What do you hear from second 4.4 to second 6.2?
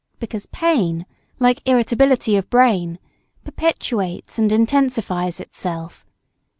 intensifies itself.